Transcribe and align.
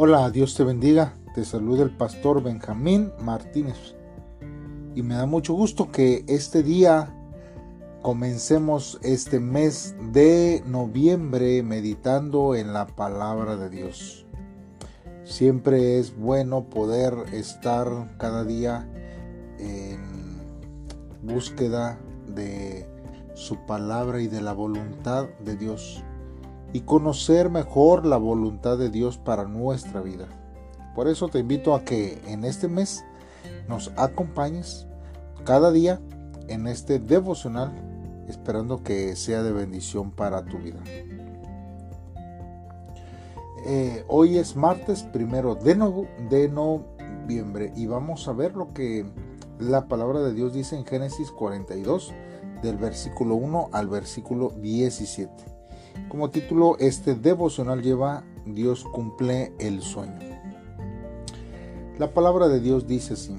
Hola, 0.00 0.30
Dios 0.30 0.54
te 0.54 0.62
bendiga. 0.62 1.14
Te 1.34 1.44
saluda 1.44 1.82
el 1.82 1.90
pastor 1.90 2.40
Benjamín 2.40 3.10
Martínez. 3.20 3.96
Y 4.94 5.02
me 5.02 5.16
da 5.16 5.26
mucho 5.26 5.54
gusto 5.54 5.90
que 5.90 6.24
este 6.28 6.62
día 6.62 7.12
comencemos 8.00 9.00
este 9.02 9.40
mes 9.40 9.96
de 10.12 10.62
noviembre 10.68 11.64
meditando 11.64 12.54
en 12.54 12.72
la 12.72 12.86
palabra 12.86 13.56
de 13.56 13.70
Dios. 13.70 14.24
Siempre 15.24 15.98
es 15.98 16.16
bueno 16.16 16.70
poder 16.70 17.14
estar 17.32 17.88
cada 18.18 18.44
día 18.44 18.88
en 19.58 20.38
búsqueda 21.24 21.98
de 22.28 22.86
su 23.34 23.56
palabra 23.66 24.20
y 24.20 24.28
de 24.28 24.42
la 24.42 24.52
voluntad 24.52 25.26
de 25.44 25.56
Dios 25.56 26.04
y 26.72 26.80
conocer 26.80 27.50
mejor 27.50 28.04
la 28.04 28.16
voluntad 28.16 28.78
de 28.78 28.90
Dios 28.90 29.18
para 29.18 29.44
nuestra 29.44 30.00
vida. 30.00 30.26
Por 30.94 31.08
eso 31.08 31.28
te 31.28 31.38
invito 31.38 31.74
a 31.74 31.84
que 31.84 32.20
en 32.26 32.44
este 32.44 32.68
mes 32.68 33.04
nos 33.68 33.92
acompañes 33.96 34.86
cada 35.44 35.70
día 35.70 36.00
en 36.48 36.66
este 36.66 36.98
devocional, 36.98 37.72
esperando 38.28 38.82
que 38.82 39.16
sea 39.16 39.42
de 39.42 39.52
bendición 39.52 40.10
para 40.10 40.44
tu 40.44 40.58
vida. 40.58 40.80
Eh, 43.66 44.04
hoy 44.08 44.38
es 44.38 44.56
martes 44.56 45.02
primero 45.02 45.54
de, 45.54 45.74
de 46.30 46.48
noviembre 46.48 47.72
y 47.76 47.86
vamos 47.86 48.26
a 48.28 48.32
ver 48.32 48.56
lo 48.56 48.68
que 48.68 49.04
la 49.58 49.88
palabra 49.88 50.20
de 50.20 50.32
Dios 50.32 50.52
dice 50.52 50.76
en 50.76 50.86
Génesis 50.86 51.30
42 51.30 52.12
del 52.62 52.76
versículo 52.76 53.34
1 53.34 53.70
al 53.72 53.88
versículo 53.88 54.50
17. 54.50 55.57
Como 56.08 56.30
título, 56.30 56.76
este 56.78 57.14
devocional 57.14 57.82
lleva 57.82 58.24
Dios 58.46 58.84
cumple 58.84 59.52
el 59.58 59.82
sueño. 59.82 60.18
La 61.98 62.14
palabra 62.14 62.48
de 62.48 62.60
Dios 62.60 62.86
dice 62.86 63.14
así. 63.14 63.36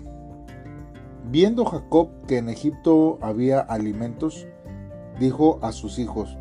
Viendo 1.32 1.66
Jacob 1.66 2.10
que 2.28 2.38
en 2.38 2.50
Egipto 2.50 3.18
había 3.22 3.60
alimentos, 3.60 4.48
dijo 5.20 5.60
a 5.62 5.72
sus 5.72 5.98
hijos, 6.00 6.38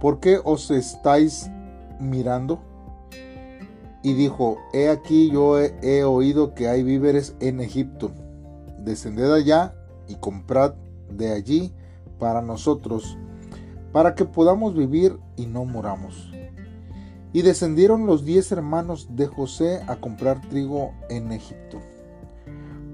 ¿por 0.00 0.20
qué 0.20 0.40
os 0.42 0.70
estáis 0.70 1.50
mirando? 1.98 2.60
Y 4.02 4.14
dijo, 4.14 4.58
he 4.72 4.88
aquí 4.88 5.30
yo 5.30 5.58
he, 5.58 5.74
he 5.82 6.04
oído 6.04 6.54
que 6.54 6.68
hay 6.68 6.82
víveres 6.82 7.34
en 7.40 7.60
Egipto. 7.60 8.12
Descended 8.78 9.32
allá 9.32 9.74
y 10.08 10.14
comprad 10.16 10.74
de 11.10 11.32
allí 11.32 11.72
para 12.18 12.42
nosotros 12.42 13.18
para 13.92 14.14
que 14.14 14.24
podamos 14.24 14.74
vivir 14.74 15.18
y 15.36 15.46
no 15.46 15.64
muramos. 15.64 16.30
Y 17.32 17.42
descendieron 17.42 18.06
los 18.06 18.24
diez 18.24 18.50
hermanos 18.52 19.08
de 19.14 19.26
José 19.26 19.82
a 19.86 19.96
comprar 19.96 20.40
trigo 20.48 20.92
en 21.08 21.32
Egipto. 21.32 21.78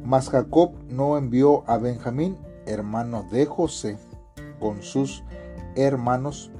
Mas 0.05 0.29
Jacob 0.29 0.73
no 0.89 1.17
envió 1.17 1.69
a 1.69 1.79
Benjamín, 1.79 2.37
hermano 2.67 3.27
de 3.31 3.47
José, 3.47 3.99
con 4.61 4.83
sus 4.83 5.25
hermanos, 5.75 6.51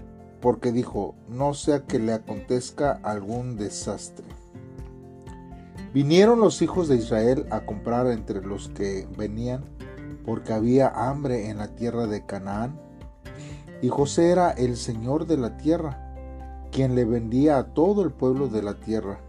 porque 0.41 0.73
dijo, 0.73 1.15
no 1.29 1.55
sea 1.55 1.85
que 1.85 1.99
le 1.99 2.13
acontezca 2.13 2.93
algún 3.03 3.57
desastre. 3.57 4.27
Vinieron 5.93 6.41
los 6.41 6.61
hijos 6.61 6.89
de 6.89 6.97
Israel 6.97 7.47
a 7.51 7.61
comprar 7.61 8.07
entre 8.09 8.43
los 8.43 8.69
que 8.69 9.09
venían, 9.17 9.65
porque 10.25 10.53
había 10.53 10.89
hambre 10.89 11.49
en 11.49 11.59
la 11.59 11.69
tierra 11.69 12.07
de 12.07 12.27
Canaán, 12.27 12.79
y 13.83 13.89
José 13.89 14.31
era 14.31 14.51
el 14.51 14.77
señor 14.77 15.27
de 15.27 15.37
la 15.37 15.57
tierra, 15.57 16.15
quien 16.73 16.95
le 16.95 17.05
vendía 17.05 17.59
a 17.59 17.75
todo 17.75 18.03
el 18.03 18.11
pueblo 18.11 18.49
de 18.49 18.63
la 18.63 18.75
tierra. 18.75 19.21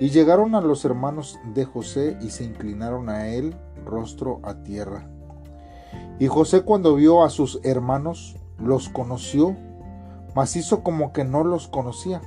Y 0.00 0.10
llegaron 0.10 0.54
a 0.54 0.60
los 0.60 0.84
hermanos 0.84 1.38
de 1.54 1.64
José 1.64 2.16
y 2.20 2.30
se 2.30 2.44
inclinaron 2.44 3.08
a 3.08 3.28
él 3.28 3.54
rostro 3.84 4.40
a 4.42 4.62
tierra. 4.62 5.08
Y 6.18 6.26
José 6.26 6.62
cuando 6.62 6.94
vio 6.94 7.24
a 7.24 7.30
sus 7.30 7.60
hermanos, 7.62 8.36
los 8.58 8.88
conoció, 8.88 9.56
mas 10.34 10.56
hizo 10.56 10.82
como 10.82 11.12
que 11.12 11.24
no 11.24 11.44
los 11.44 11.68
conocía. 11.68 12.22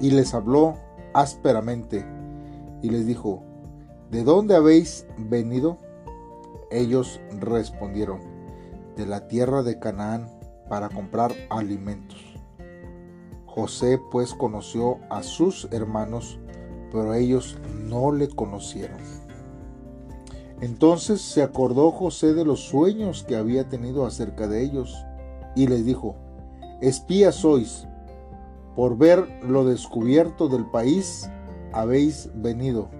Y 0.00 0.10
les 0.10 0.34
habló 0.34 0.76
ásperamente 1.12 2.06
y 2.82 2.90
les 2.90 3.06
dijo, 3.06 3.42
¿de 4.10 4.24
dónde 4.24 4.56
habéis 4.56 5.06
venido? 5.18 5.78
Ellos 6.70 7.20
respondieron, 7.38 8.20
de 9.00 9.06
la 9.06 9.28
tierra 9.28 9.62
de 9.62 9.78
Canaán 9.78 10.28
para 10.68 10.90
comprar 10.90 11.32
alimentos. 11.48 12.18
José 13.46 13.98
pues 14.10 14.34
conoció 14.34 14.98
a 15.08 15.22
sus 15.22 15.68
hermanos, 15.72 16.38
pero 16.92 17.14
ellos 17.14 17.56
no 17.88 18.12
le 18.12 18.28
conocieron. 18.28 18.98
Entonces 20.60 21.22
se 21.22 21.42
acordó 21.42 21.90
José 21.92 22.34
de 22.34 22.44
los 22.44 22.60
sueños 22.60 23.24
que 23.24 23.36
había 23.36 23.70
tenido 23.70 24.04
acerca 24.04 24.46
de 24.46 24.62
ellos, 24.62 24.94
y 25.56 25.66
les 25.66 25.86
dijo, 25.86 26.14
espías 26.82 27.36
sois, 27.36 27.88
por 28.76 28.98
ver 28.98 29.26
lo 29.42 29.64
descubierto 29.64 30.48
del 30.48 30.66
país 30.66 31.30
habéis 31.72 32.28
venido. 32.34 32.90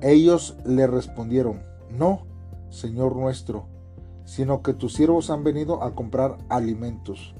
Ellos 0.00 0.56
le 0.66 0.88
respondieron, 0.88 1.62
no, 1.88 2.26
Señor 2.68 3.14
nuestro, 3.14 3.77
sino 4.28 4.60
que 4.60 4.74
tus 4.74 4.92
siervos 4.92 5.30
han 5.30 5.42
venido 5.42 5.82
a 5.82 5.94
comprar 5.94 6.36
alimentos. 6.50 7.34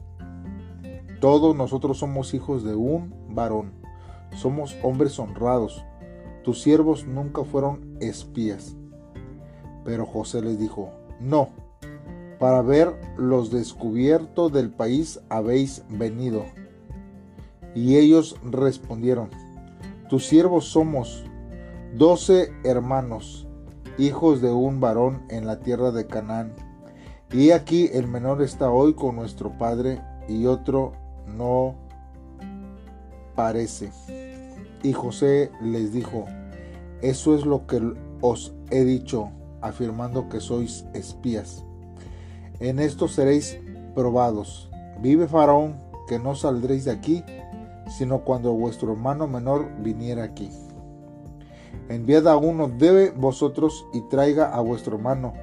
Todos 1.20 1.54
nosotros 1.54 1.98
somos 1.98 2.32
hijos 2.32 2.64
de 2.64 2.74
un 2.74 3.12
varón, 3.28 3.72
somos 4.34 4.74
hombres 4.82 5.18
honrados, 5.18 5.84
tus 6.44 6.62
siervos 6.62 7.06
nunca 7.06 7.44
fueron 7.44 7.98
espías. 8.00 8.74
Pero 9.84 10.06
José 10.06 10.40
les 10.40 10.58
dijo, 10.58 10.88
no, 11.20 11.50
para 12.38 12.62
ver 12.62 12.98
los 13.18 13.50
descubiertos 13.50 14.50
del 14.50 14.70
país 14.70 15.20
habéis 15.28 15.84
venido. 15.90 16.46
Y 17.74 17.96
ellos 17.96 18.36
respondieron, 18.42 19.28
tus 20.08 20.24
siervos 20.24 20.64
somos 20.64 21.22
doce 21.98 22.50
hermanos, 22.64 23.46
hijos 23.98 24.40
de 24.40 24.50
un 24.50 24.80
varón 24.80 25.26
en 25.28 25.46
la 25.46 25.60
tierra 25.60 25.90
de 25.90 26.06
Canaán 26.06 26.54
y 27.30 27.50
aquí 27.50 27.90
el 27.92 28.08
menor 28.08 28.40
está 28.42 28.70
hoy 28.70 28.94
con 28.94 29.16
nuestro 29.16 29.50
Padre 29.58 30.00
y 30.28 30.46
otro 30.46 30.92
no 31.26 31.74
parece. 33.34 33.90
Y 34.82 34.92
José 34.92 35.50
les 35.62 35.92
dijo, 35.92 36.24
eso 37.02 37.34
es 37.34 37.44
lo 37.44 37.66
que 37.66 37.80
os 38.22 38.54
he 38.70 38.84
dicho, 38.84 39.30
afirmando 39.60 40.28
que 40.28 40.40
sois 40.40 40.86
espías. 40.94 41.64
En 42.60 42.78
esto 42.78 43.08
seréis 43.08 43.58
probados. 43.94 44.70
Vive 45.00 45.28
Faraón, 45.28 45.80
que 46.08 46.18
no 46.18 46.34
saldréis 46.34 46.86
de 46.86 46.92
aquí, 46.92 47.24
sino 47.98 48.24
cuando 48.24 48.52
vuestro 48.54 48.92
hermano 48.92 49.26
menor 49.26 49.68
viniera 49.82 50.24
aquí. 50.24 50.50
Enviad 51.88 52.26
a 52.26 52.36
uno 52.36 52.68
de 52.68 53.10
vosotros 53.10 53.86
y 53.92 54.00
traiga 54.08 54.54
a 54.54 54.60
vuestro 54.60 54.96
hermano 54.96 55.34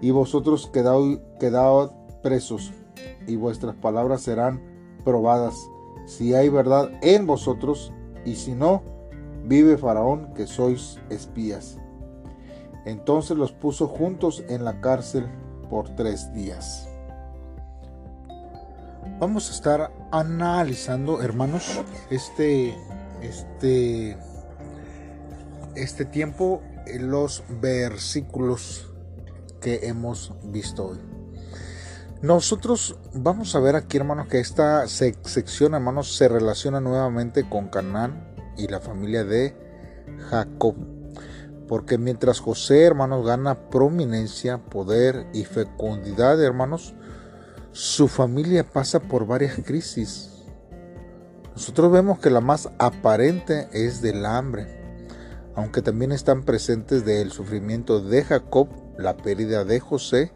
y 0.00 0.10
vosotros 0.10 0.70
quedaos, 0.72 1.90
presos, 2.22 2.72
y 3.26 3.36
vuestras 3.36 3.74
palabras 3.76 4.22
serán 4.22 4.62
probadas, 5.04 5.54
si 6.06 6.34
hay 6.34 6.48
verdad 6.48 6.90
en 7.02 7.26
vosotros, 7.26 7.92
y 8.24 8.36
si 8.36 8.52
no, 8.52 8.82
vive 9.44 9.76
Faraón 9.76 10.32
que 10.34 10.46
sois 10.46 10.98
espías. 11.10 11.78
Entonces 12.84 13.36
los 13.36 13.52
puso 13.52 13.88
juntos 13.88 14.42
en 14.48 14.64
la 14.64 14.80
cárcel 14.80 15.26
por 15.70 15.94
tres 15.96 16.32
días. 16.34 16.88
Vamos 19.18 19.50
a 19.50 19.54
estar 19.54 19.92
analizando, 20.10 21.22
hermanos, 21.22 21.80
este, 22.10 22.74
este, 23.22 24.16
este 25.76 26.04
tiempo, 26.04 26.62
en 26.86 27.10
los 27.10 27.42
versículos 27.60 28.93
que 29.64 29.88
hemos 29.88 30.34
visto 30.44 30.88
hoy. 30.88 30.98
Nosotros 32.20 32.96
vamos 33.14 33.54
a 33.56 33.60
ver 33.60 33.76
aquí, 33.76 33.96
hermanos, 33.96 34.28
que 34.28 34.38
esta 34.38 34.86
sección, 34.86 35.72
hermanos, 35.72 36.14
se 36.14 36.28
relaciona 36.28 36.80
nuevamente 36.80 37.48
con 37.48 37.68
Canaán 37.68 38.34
y 38.58 38.68
la 38.68 38.80
familia 38.80 39.24
de 39.24 39.56
Jacob. 40.28 40.74
Porque 41.66 41.96
mientras 41.96 42.40
José, 42.40 42.82
hermanos, 42.82 43.26
gana 43.26 43.70
prominencia, 43.70 44.58
poder 44.58 45.26
y 45.32 45.44
fecundidad, 45.44 46.42
hermanos, 46.42 46.94
su 47.72 48.06
familia 48.06 48.64
pasa 48.64 49.00
por 49.00 49.26
varias 49.26 49.56
crisis. 49.64 50.30
Nosotros 51.54 51.90
vemos 51.90 52.18
que 52.18 52.28
la 52.28 52.42
más 52.42 52.68
aparente 52.78 53.68
es 53.72 54.02
del 54.02 54.26
hambre, 54.26 54.66
aunque 55.54 55.80
también 55.80 56.12
están 56.12 56.42
presentes 56.42 57.06
del 57.06 57.30
sufrimiento 57.30 58.00
de 58.00 58.24
Jacob 58.24 58.83
la 58.98 59.16
pérdida 59.16 59.64
de 59.64 59.80
José 59.80 60.32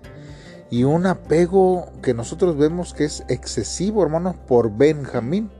y 0.71 0.85
un 0.85 1.07
apego 1.07 1.91
que 2.03 2.15
nosotros 2.15 2.57
vemos 2.57 2.95
que 2.95 3.05
es 3.05 3.25
excesivo, 3.29 4.03
hermanos, 4.03 4.37
por 4.47 4.77
Benjamín. 4.77 5.51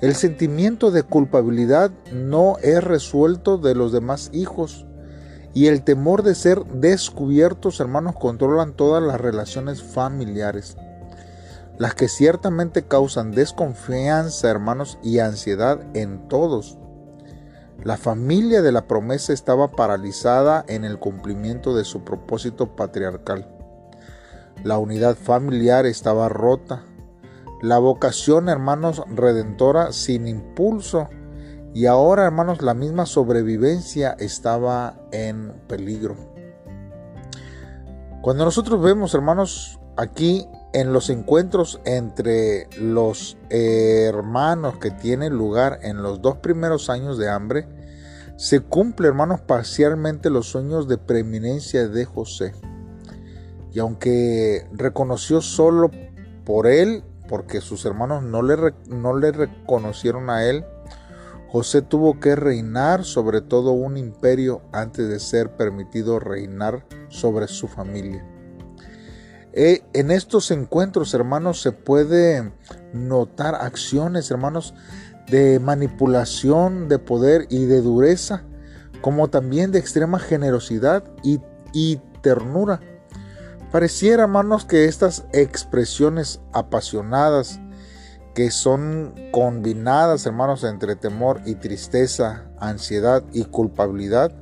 El 0.00 0.14
sentimiento 0.14 0.90
de 0.90 1.02
culpabilidad 1.02 1.90
no 2.12 2.56
es 2.62 2.82
resuelto 2.82 3.58
de 3.58 3.74
los 3.74 3.92
demás 3.92 4.30
hijos 4.32 4.86
y 5.52 5.66
el 5.66 5.82
temor 5.82 6.22
de 6.22 6.34
ser 6.34 6.64
descubiertos, 6.64 7.80
hermanos, 7.80 8.14
controlan 8.18 8.72
todas 8.72 9.02
las 9.02 9.20
relaciones 9.20 9.82
familiares, 9.82 10.76
las 11.76 11.94
que 11.94 12.08
ciertamente 12.08 12.84
causan 12.84 13.32
desconfianza, 13.32 14.48
hermanos, 14.48 14.98
y 15.02 15.18
ansiedad 15.18 15.80
en 15.94 16.28
todos. 16.28 16.78
La 17.82 17.96
familia 17.96 18.60
de 18.60 18.72
la 18.72 18.86
promesa 18.86 19.32
estaba 19.32 19.68
paralizada 19.68 20.64
en 20.68 20.84
el 20.84 20.98
cumplimiento 20.98 21.74
de 21.74 21.84
su 21.84 22.04
propósito 22.04 22.76
patriarcal. 22.76 23.48
La 24.62 24.76
unidad 24.76 25.16
familiar 25.16 25.86
estaba 25.86 26.28
rota. 26.28 26.84
La 27.62 27.78
vocación, 27.78 28.50
hermanos, 28.50 29.02
redentora 29.08 29.92
sin 29.92 30.28
impulso. 30.28 31.08
Y 31.72 31.86
ahora, 31.86 32.26
hermanos, 32.26 32.60
la 32.60 32.74
misma 32.74 33.06
sobrevivencia 33.06 34.14
estaba 34.18 34.98
en 35.10 35.54
peligro. 35.66 36.16
Cuando 38.20 38.44
nosotros 38.44 38.82
vemos, 38.82 39.14
hermanos, 39.14 39.80
aquí 39.96 40.46
en 40.72 40.92
los 40.92 41.10
encuentros 41.10 41.80
entre 41.84 42.68
los 42.78 43.36
hermanos 43.48 44.78
que 44.78 44.90
tienen 44.90 45.32
lugar 45.32 45.80
en 45.82 46.02
los 46.02 46.22
dos 46.22 46.36
primeros 46.36 46.90
años 46.90 47.18
de 47.18 47.28
hambre, 47.28 47.66
se 48.36 48.60
cumple, 48.60 49.08
hermanos, 49.08 49.40
parcialmente 49.40 50.30
los 50.30 50.46
sueños 50.46 50.88
de 50.88 50.96
preeminencia 50.96 51.88
de 51.88 52.04
José. 52.04 52.54
Y 53.72 53.80
aunque 53.80 54.66
reconoció 54.72 55.42
solo 55.42 55.90
por 56.44 56.66
él, 56.66 57.04
porque 57.28 57.60
sus 57.60 57.84
hermanos 57.84 58.22
no 58.22 58.42
le, 58.42 58.56
no 58.88 59.16
le 59.16 59.32
reconocieron 59.32 60.30
a 60.30 60.44
él, 60.44 60.64
José 61.48 61.82
tuvo 61.82 62.20
que 62.20 62.36
reinar 62.36 63.04
sobre 63.04 63.40
todo 63.40 63.72
un 63.72 63.96
imperio 63.96 64.62
antes 64.72 65.08
de 65.08 65.18
ser 65.18 65.56
permitido 65.56 66.20
reinar 66.20 66.86
sobre 67.08 67.48
su 67.48 67.66
familia. 67.66 68.24
Eh, 69.52 69.82
en 69.94 70.10
estos 70.10 70.50
encuentros, 70.50 71.12
hermanos, 71.14 71.60
se 71.60 71.72
puede 71.72 72.52
notar 72.92 73.56
acciones, 73.56 74.30
hermanos, 74.30 74.74
de 75.28 75.58
manipulación, 75.58 76.88
de 76.88 76.98
poder 76.98 77.46
y 77.50 77.64
de 77.64 77.80
dureza, 77.80 78.44
como 79.00 79.28
también 79.28 79.72
de 79.72 79.78
extrema 79.78 80.18
generosidad 80.18 81.04
y, 81.22 81.40
y 81.72 82.00
ternura. 82.22 82.80
Pareciera, 83.72 84.24
hermanos, 84.24 84.64
que 84.64 84.86
estas 84.86 85.24
expresiones 85.32 86.40
apasionadas, 86.52 87.60
que 88.34 88.50
son 88.50 89.14
combinadas, 89.32 90.26
hermanos, 90.26 90.64
entre 90.64 90.96
temor 90.96 91.40
y 91.44 91.56
tristeza, 91.56 92.50
ansiedad 92.58 93.24
y 93.32 93.44
culpabilidad, 93.44 94.32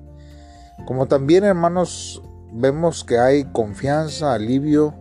como 0.86 1.06
también, 1.06 1.44
hermanos, 1.44 2.22
vemos 2.52 3.04
que 3.04 3.18
hay 3.18 3.44
confianza, 3.44 4.34
alivio, 4.34 4.94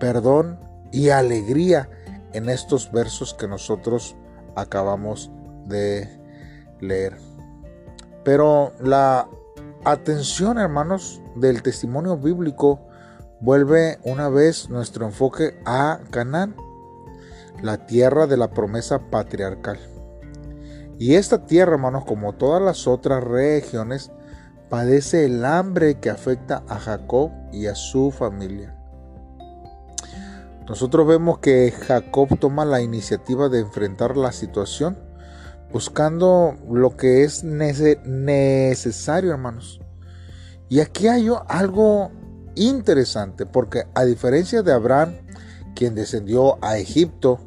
perdón 0.00 0.58
y 0.92 1.10
alegría 1.10 1.88
en 2.32 2.48
estos 2.48 2.90
versos 2.92 3.34
que 3.34 3.48
nosotros 3.48 4.16
acabamos 4.56 5.30
de 5.66 6.08
leer. 6.80 7.16
Pero 8.24 8.72
la 8.80 9.28
atención, 9.84 10.58
hermanos, 10.58 11.22
del 11.36 11.62
testimonio 11.62 12.16
bíblico 12.16 12.80
vuelve 13.40 13.98
una 14.04 14.28
vez 14.28 14.68
nuestro 14.68 15.06
enfoque 15.06 15.60
a 15.64 16.00
Canaán, 16.10 16.56
la 17.62 17.86
tierra 17.86 18.26
de 18.26 18.36
la 18.36 18.50
promesa 18.50 19.10
patriarcal. 19.10 19.78
Y 20.98 21.14
esta 21.14 21.46
tierra, 21.46 21.74
hermanos, 21.74 22.04
como 22.04 22.34
todas 22.34 22.60
las 22.60 22.88
otras 22.88 23.22
regiones, 23.22 24.10
padece 24.68 25.24
el 25.24 25.44
hambre 25.44 25.98
que 26.00 26.10
afecta 26.10 26.62
a 26.68 26.78
Jacob 26.78 27.30
y 27.52 27.66
a 27.66 27.74
su 27.74 28.10
familia. 28.10 28.74
Nosotros 30.68 31.06
vemos 31.06 31.38
que 31.38 31.70
Jacob 31.70 32.38
toma 32.38 32.64
la 32.64 32.82
iniciativa 32.82 33.48
de 33.48 33.60
enfrentar 33.60 34.16
la 34.16 34.32
situación 34.32 34.98
buscando 35.72 36.56
lo 36.70 36.96
que 36.96 37.24
es 37.24 37.44
necesario, 37.44 39.30
hermanos. 39.30 39.80
Y 40.68 40.80
aquí 40.80 41.08
hay 41.08 41.28
algo 41.48 42.10
interesante, 42.54 43.46
porque 43.46 43.84
a 43.94 44.04
diferencia 44.04 44.62
de 44.62 44.72
Abraham, 44.72 45.14
quien 45.74 45.94
descendió 45.94 46.62
a 46.62 46.76
Egipto, 46.78 47.40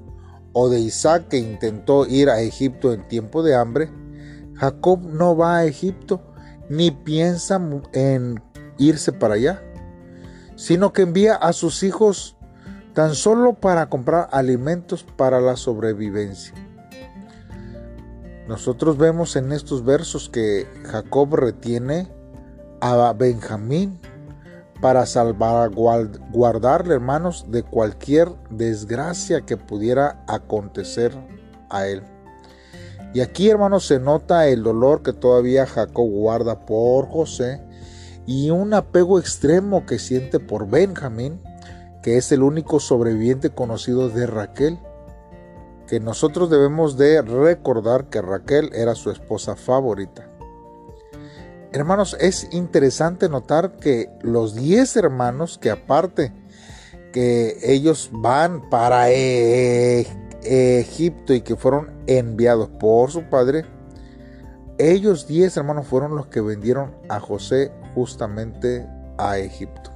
o 0.54 0.70
de 0.70 0.80
Isaac, 0.80 1.28
que 1.30 1.38
intentó 1.38 2.06
ir 2.06 2.30
a 2.30 2.42
Egipto 2.42 2.94
en 2.94 3.08
tiempo 3.08 3.44
de 3.44 3.56
hambre, 3.56 3.90
Jacob 4.56 5.00
no 5.02 5.36
va 5.36 5.58
a 5.58 5.66
Egipto, 5.66 6.22
ni 6.72 6.90
piensa 6.90 7.62
en 7.92 8.42
irse 8.78 9.12
para 9.12 9.34
allá, 9.34 9.62
sino 10.56 10.94
que 10.94 11.02
envía 11.02 11.36
a 11.36 11.52
sus 11.52 11.84
hijos 11.84 12.38
tan 12.94 13.14
solo 13.14 13.56
para 13.56 13.90
comprar 13.90 14.30
alimentos 14.32 15.04
para 15.04 15.42
la 15.42 15.58
sobrevivencia. 15.58 16.56
Nosotros 18.48 18.98
vemos 18.98 19.36
en 19.36 19.52
estos 19.52 19.84
versos 19.84 20.30
que 20.30 20.66
Jacob 20.86 21.36
retiene 21.36 22.08
a 22.80 23.12
Benjamín 23.12 24.00
para 24.80 25.06
salvaguardarle, 25.06 26.94
hermanos, 26.94 27.48
de 27.50 27.64
cualquier 27.64 28.30
desgracia 28.50 29.42
que 29.42 29.58
pudiera 29.58 30.24
acontecer 30.26 31.12
a 31.70 31.86
él. 31.86 32.02
Y 33.14 33.22
aquí, 33.22 33.50
hermanos, 33.50 33.88
se 33.88 34.00
nota 34.00 34.48
el 34.48 34.64
dolor 34.64 35.04
que 35.04 35.14
todavía 35.14 35.66
Jacob 35.66 36.10
guarda 36.10 36.66
por 36.66 37.08
José 37.10 37.62
y 38.26 38.50
un 38.52 38.74
apego 38.74 39.20
extremo 39.20 39.86
que 39.86 40.00
siente 40.00 40.40
por 40.40 40.70
Benjamín, 40.70 41.42
que 42.02 42.18
es 42.18 42.32
el 42.32 42.42
único 42.42 42.80
sobreviviente 42.80 43.50
conocido 43.50 44.10
de 44.10 44.28
Raquel, 44.28 44.80
que 45.88 46.00
nosotros 46.00 46.50
debemos 46.50 46.98
de 46.98 47.22
recordar 47.22 48.10
que 48.10 48.22
Raquel 48.22 48.70
era 48.74 48.96
su 48.96 49.12
esposa 49.12 49.58
favorita. 49.58 50.30
Hermanos, 51.74 52.16
es 52.20 52.48
interesante 52.52 53.28
notar 53.28 53.78
que 53.78 54.10
los 54.22 54.56
diez 54.56 54.96
hermanos 54.96 55.58
que 55.58 55.72
aparte 55.72 56.34
que 57.12 57.58
ellos 57.62 58.10
van 58.14 58.70
para 58.70 59.10
Egipto 60.44 61.34
y 61.34 61.42
que 61.42 61.56
fueron 61.56 61.92
enviados 62.08 62.70
por 62.70 63.12
su 63.12 63.24
padre, 63.24 63.66
ellos 64.78 65.28
diez 65.28 65.56
hermanos 65.58 65.88
fueron 65.88 66.16
los 66.16 66.28
que 66.28 66.42
vendieron 66.42 66.96
a 67.10 67.20
José 67.20 67.72
justamente 67.94 68.88
a 69.18 69.38
Egipto. 69.38 69.92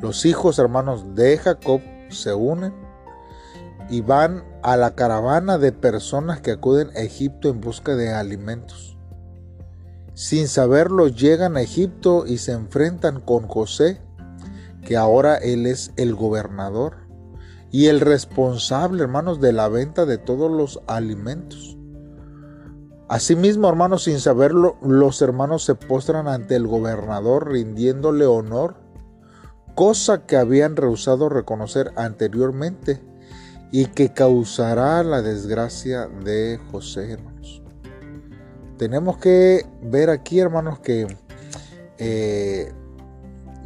Los 0.00 0.24
hijos 0.24 0.58
hermanos 0.58 1.14
de 1.14 1.36
Jacob 1.38 1.80
se 2.08 2.32
unen 2.32 2.72
y 3.90 4.00
van 4.00 4.44
a 4.62 4.76
la 4.76 4.94
caravana 4.94 5.58
de 5.58 5.72
personas 5.72 6.40
que 6.40 6.52
acuden 6.52 6.90
a 6.96 7.00
Egipto 7.00 7.50
en 7.50 7.60
busca 7.60 7.94
de 7.94 8.12
alimentos. 8.12 8.96
Sin 10.14 10.48
saberlo 10.48 11.08
llegan 11.08 11.56
a 11.56 11.60
Egipto 11.60 12.24
y 12.26 12.38
se 12.38 12.52
enfrentan 12.52 13.20
con 13.20 13.48
José, 13.48 14.00
que 14.82 14.96
ahora 14.96 15.36
él 15.36 15.66
es 15.66 15.92
el 15.96 16.14
gobernador 16.14 17.03
y 17.74 17.88
el 17.88 17.98
responsable, 17.98 19.02
hermanos, 19.02 19.40
de 19.40 19.52
la 19.52 19.66
venta 19.66 20.06
de 20.06 20.16
todos 20.16 20.48
los 20.48 20.80
alimentos. 20.86 21.76
Asimismo, 23.08 23.68
hermanos, 23.68 24.04
sin 24.04 24.20
saberlo, 24.20 24.76
los 24.80 25.20
hermanos 25.20 25.64
se 25.64 25.74
postran 25.74 26.28
ante 26.28 26.54
el 26.54 26.68
gobernador 26.68 27.50
rindiéndole 27.50 28.26
honor, 28.26 28.76
cosa 29.74 30.24
que 30.24 30.36
habían 30.36 30.76
rehusado 30.76 31.28
reconocer 31.28 31.90
anteriormente 31.96 33.02
y 33.72 33.86
que 33.86 34.12
causará 34.12 35.02
la 35.02 35.20
desgracia 35.20 36.06
de 36.06 36.60
José, 36.70 37.14
hermanos. 37.14 37.60
Tenemos 38.78 39.16
que 39.16 39.66
ver 39.82 40.10
aquí, 40.10 40.38
hermanos, 40.38 40.78
que 40.78 41.08
eh, 41.98 42.72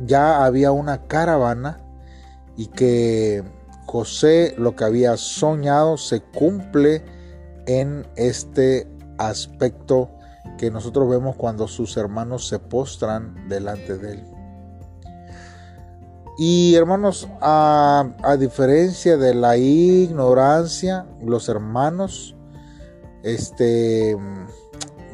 ya 0.06 0.46
había 0.46 0.72
una 0.72 1.02
caravana 1.08 1.84
y 2.56 2.68
que 2.68 3.57
José 3.88 4.54
lo 4.58 4.76
que 4.76 4.84
había 4.84 5.16
soñado 5.16 5.96
se 5.96 6.20
cumple 6.20 7.02
en 7.66 8.06
este 8.16 8.86
aspecto 9.16 10.10
que 10.58 10.70
nosotros 10.70 11.08
vemos 11.08 11.36
cuando 11.36 11.66
sus 11.66 11.96
hermanos 11.96 12.46
se 12.48 12.58
postran 12.58 13.48
delante 13.48 13.96
de 13.96 14.12
él. 14.12 14.24
Y 16.36 16.74
hermanos, 16.74 17.28
a, 17.40 18.36
diferencia 18.38 19.16
de 19.16 19.34
la 19.34 19.56
ignorancia, 19.56 21.06
los 21.24 21.48
hermanos 21.48 22.36
este, 23.22 24.16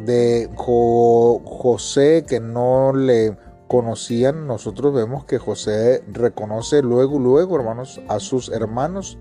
de 0.05 0.51
José 0.57 2.25
que 2.27 2.41
no 2.41 2.93
le 2.93 3.37
conocían, 3.69 4.47
nosotros 4.47 4.95
vemos 4.95 5.25
que 5.25 5.39
José 5.39 6.05
reconoce 6.07 6.83
luego, 6.83 7.19
luego, 7.19 7.57
hermanos, 7.57 8.01
a 8.09 8.21
sus 8.21 8.51
hermanos 8.51 9.19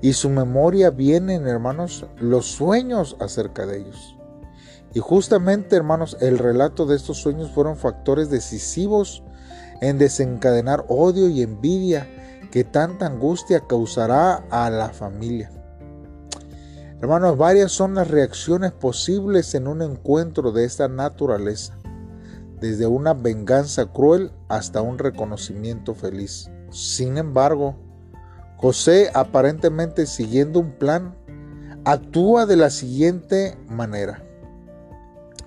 y 0.00 0.12
su 0.14 0.30
memoria 0.30 0.90
vienen, 0.90 1.46
hermanos, 1.46 2.06
los 2.18 2.46
sueños 2.46 3.16
acerca 3.20 3.66
de 3.66 3.78
ellos. 3.78 4.16
Y 4.94 5.00
justamente, 5.00 5.76
hermanos, 5.76 6.16
el 6.20 6.38
relato 6.38 6.86
de 6.86 6.96
estos 6.96 7.18
sueños 7.18 7.50
fueron 7.50 7.76
factores 7.76 8.28
decisivos 8.28 9.22
en 9.80 9.98
desencadenar 9.98 10.84
odio 10.88 11.28
y 11.28 11.42
envidia 11.42 12.08
que 12.50 12.64
tanta 12.64 13.06
angustia 13.06 13.62
causará 13.66 14.44
a 14.50 14.68
la 14.70 14.90
familia. 14.90 15.50
Hermanos, 17.00 17.36
varias 17.36 17.72
son 17.72 17.94
las 17.94 18.08
reacciones 18.08 18.70
posibles 18.72 19.54
en 19.54 19.66
un 19.66 19.82
encuentro 19.82 20.52
de 20.52 20.64
esta 20.64 20.86
naturaleza, 20.86 21.76
desde 22.62 22.86
una 22.86 23.12
venganza 23.12 23.86
cruel 23.86 24.30
hasta 24.48 24.80
un 24.82 24.96
reconocimiento 24.96 25.96
feliz. 25.96 26.48
Sin 26.70 27.18
embargo, 27.18 27.74
José, 28.56 29.10
aparentemente 29.14 30.06
siguiendo 30.06 30.60
un 30.60 30.70
plan, 30.70 31.16
actúa 31.84 32.46
de 32.46 32.54
la 32.54 32.70
siguiente 32.70 33.58
manera. 33.66 34.22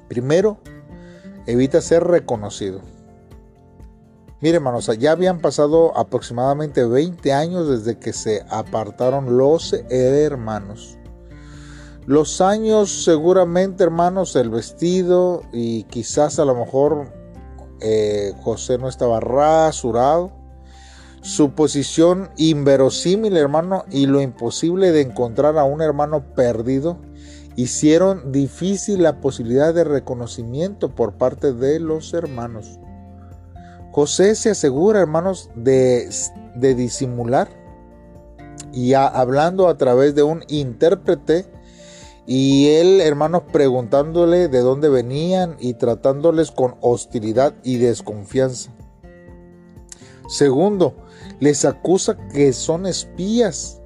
Primero, 0.09 0.59
evita 1.47 1.79
ser 1.79 2.03
reconocido. 2.03 2.81
Mire, 4.41 4.57
hermanos, 4.57 4.91
ya 4.99 5.13
habían 5.13 5.39
pasado 5.39 5.97
aproximadamente 5.97 6.83
20 6.83 7.31
años 7.31 7.69
desde 7.69 7.97
que 7.97 8.11
se 8.11 8.45
apartaron 8.49 9.37
los 9.37 9.71
hermanos. 9.89 10.97
Los 12.07 12.39
años 12.39 13.03
seguramente, 13.03 13.83
hermanos, 13.83 14.35
el 14.35 14.51
vestido 14.51 15.41
y 15.51 15.83
quizás 15.85 16.37
a 16.37 16.45
lo 16.45 16.53
mejor 16.53 17.11
eh, 17.81 18.33
José 18.43 18.77
no 18.77 18.87
estaba 18.87 19.19
rasurado. 19.19 20.31
Su 21.21 21.55
posición 21.55 22.29
inverosímil, 22.37 23.35
hermano, 23.35 23.85
y 23.89 24.05
lo 24.05 24.21
imposible 24.21 24.91
de 24.91 25.01
encontrar 25.01 25.57
a 25.57 25.63
un 25.63 25.81
hermano 25.81 26.35
perdido 26.35 26.99
hicieron 27.55 28.31
difícil 28.31 29.01
la 29.01 29.19
posibilidad 29.19 29.73
de 29.73 29.85
reconocimiento 29.85 30.93
por 30.93 31.13
parte 31.13 31.53
de 31.53 31.79
los 31.79 32.13
hermanos. 32.13 32.79
José 33.91 34.35
se 34.35 34.51
asegura, 34.51 34.99
hermanos, 34.99 35.49
de, 35.55 36.07
de 36.55 36.75
disimular 36.75 37.49
y 38.71 38.93
hablando 38.93 39.69
a 39.69 39.77
través 39.77 40.13
de 40.13 40.21
un 40.21 40.43
intérprete 40.49 41.54
y 42.27 42.69
él, 42.69 43.01
hermanos, 43.01 43.43
preguntándole 43.51 44.47
de 44.47 44.59
dónde 44.59 44.89
venían 44.89 45.57
y 45.59 45.75
tratándoles 45.75 46.51
con 46.51 46.75
hostilidad 46.81 47.53
y 47.63 47.77
desconfianza. 47.77 48.71
Segundo, 50.27 50.95
les 51.39 51.65
acusa 51.65 52.17
que 52.33 52.51
son 52.51 52.87
espías. 52.87 53.79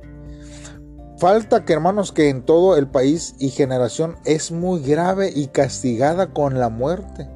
Falta 1.17 1.65
que, 1.65 1.73
hermanos, 1.73 2.13
que 2.13 2.29
en 2.29 2.43
todo 2.45 2.77
el 2.77 2.87
país 2.87 3.35
y 3.39 3.49
generación 3.49 4.15
es 4.23 4.53
muy 4.53 4.81
grave 4.81 5.31
y 5.35 5.47
castigada 5.47 6.33
con 6.33 6.59
la 6.59 6.69
muerte. 6.69 7.29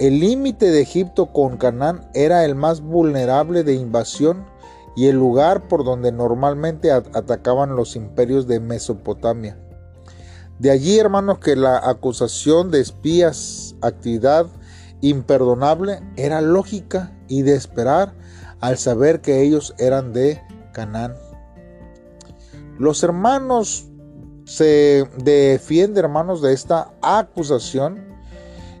El 0.00 0.18
límite 0.18 0.72
de 0.72 0.80
Egipto 0.80 1.32
con 1.32 1.56
Canaán 1.56 2.10
era 2.14 2.44
el 2.44 2.56
más 2.56 2.80
vulnerable 2.80 3.62
de 3.62 3.74
invasión 3.74 4.44
y 4.96 5.06
el 5.06 5.16
lugar 5.16 5.68
por 5.68 5.84
donde 5.84 6.10
normalmente 6.10 6.90
atacaban 6.90 7.76
los 7.76 7.94
imperios 7.94 8.48
de 8.48 8.58
Mesopotamia. 8.58 9.56
De 10.58 10.70
allí, 10.70 10.98
hermanos, 10.98 11.38
que 11.40 11.56
la 11.56 11.78
acusación 11.78 12.70
de 12.70 12.80
espías, 12.80 13.74
actividad 13.82 14.46
imperdonable, 15.00 16.00
era 16.16 16.40
lógica 16.40 17.12
y 17.28 17.42
de 17.42 17.54
esperar 17.56 18.14
al 18.60 18.78
saber 18.78 19.20
que 19.20 19.42
ellos 19.42 19.74
eran 19.78 20.12
de 20.12 20.40
Canaán. 20.72 21.14
Los 22.78 23.02
hermanos 23.02 23.88
se 24.44 25.08
defienden, 25.18 26.04
hermanos, 26.04 26.40
de 26.40 26.52
esta 26.52 26.94
acusación 27.02 28.14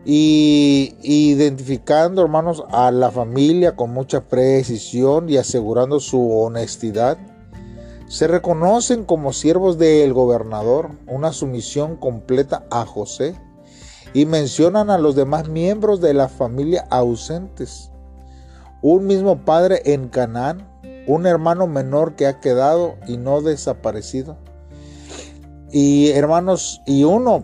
y 0.04 0.94
identificando, 1.02 2.22
hermanos, 2.22 2.62
a 2.70 2.90
la 2.90 3.10
familia 3.10 3.74
con 3.74 3.90
mucha 3.90 4.20
precisión 4.20 5.28
y 5.28 5.38
asegurando 5.38 5.98
su 5.98 6.30
honestidad 6.38 7.18
se 8.06 8.26
reconocen 8.26 9.04
como 9.04 9.32
siervos 9.32 9.78
del 9.78 10.12
gobernador, 10.12 10.90
una 11.06 11.32
sumisión 11.32 11.96
completa 11.96 12.64
a 12.70 12.84
José, 12.84 13.34
y 14.12 14.26
mencionan 14.26 14.90
a 14.90 14.98
los 14.98 15.16
demás 15.16 15.48
miembros 15.48 16.00
de 16.00 16.14
la 16.14 16.28
familia 16.28 16.86
ausentes. 16.90 17.90
Un 18.82 19.06
mismo 19.06 19.44
padre 19.44 19.82
en 19.86 20.08
Canaán, 20.08 20.68
un 21.06 21.26
hermano 21.26 21.66
menor 21.66 22.14
que 22.14 22.26
ha 22.26 22.40
quedado 22.40 22.96
y 23.08 23.16
no 23.16 23.40
desaparecido. 23.40 24.36
Y 25.72 26.10
hermanos, 26.10 26.80
y 26.86 27.02
uno 27.02 27.42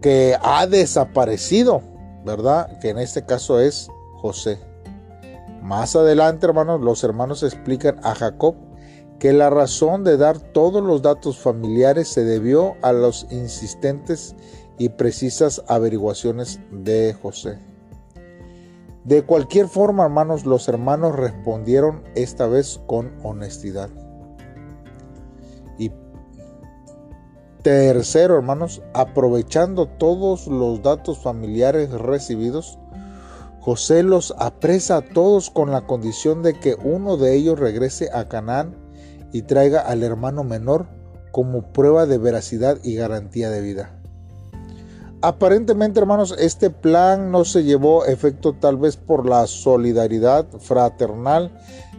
que 0.00 0.36
ha 0.40 0.66
desaparecido, 0.66 1.82
¿verdad? 2.24 2.78
Que 2.78 2.90
en 2.90 2.98
este 2.98 3.24
caso 3.24 3.58
es 3.58 3.88
José. 4.20 4.60
Más 5.62 5.96
adelante, 5.96 6.46
hermanos, 6.46 6.80
los 6.80 7.02
hermanos 7.02 7.42
explican 7.42 7.98
a 8.04 8.14
Jacob 8.14 8.54
que 9.24 9.32
la 9.32 9.48
razón 9.48 10.04
de 10.04 10.18
dar 10.18 10.38
todos 10.38 10.84
los 10.84 11.00
datos 11.00 11.38
familiares 11.38 12.08
se 12.08 12.24
debió 12.24 12.74
a 12.82 12.92
las 12.92 13.26
insistentes 13.30 14.36
y 14.76 14.90
precisas 14.90 15.64
averiguaciones 15.66 16.60
de 16.70 17.16
José. 17.22 17.58
De 19.04 19.22
cualquier 19.22 19.68
forma, 19.68 20.04
hermanos, 20.04 20.44
los 20.44 20.68
hermanos 20.68 21.16
respondieron 21.16 22.04
esta 22.14 22.46
vez 22.48 22.82
con 22.86 23.14
honestidad. 23.22 23.88
Y 25.78 25.90
tercero, 27.62 28.36
hermanos, 28.36 28.82
aprovechando 28.92 29.86
todos 29.86 30.48
los 30.48 30.82
datos 30.82 31.18
familiares 31.18 31.90
recibidos, 31.92 32.78
José 33.60 34.02
los 34.02 34.34
apresa 34.38 34.98
a 34.98 35.00
todos 35.00 35.48
con 35.48 35.70
la 35.70 35.86
condición 35.86 36.42
de 36.42 36.60
que 36.60 36.76
uno 36.84 37.16
de 37.16 37.34
ellos 37.36 37.58
regrese 37.58 38.10
a 38.12 38.28
Canaán 38.28 38.83
y 39.34 39.42
traiga 39.42 39.80
al 39.80 40.04
hermano 40.04 40.44
menor 40.44 40.86
como 41.32 41.72
prueba 41.72 42.06
de 42.06 42.18
veracidad 42.18 42.78
y 42.84 42.94
garantía 42.94 43.50
de 43.50 43.60
vida. 43.60 44.00
Aparentemente, 45.22 45.98
hermanos, 45.98 46.36
este 46.38 46.70
plan 46.70 47.32
no 47.32 47.44
se 47.44 47.64
llevó 47.64 48.04
efecto 48.04 48.52
tal 48.52 48.76
vez 48.76 48.96
por 48.96 49.28
la 49.28 49.48
solidaridad 49.48 50.46
fraternal 50.60 51.50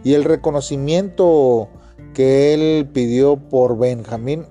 y 0.02 0.14
el 0.14 0.24
reconocimiento 0.24 1.68
que 2.14 2.54
él 2.54 2.88
pidió 2.94 3.36
por 3.36 3.76
Benjamín 3.76 4.46